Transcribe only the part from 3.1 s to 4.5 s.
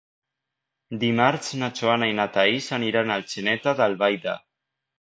a Atzeneta d'Albaida.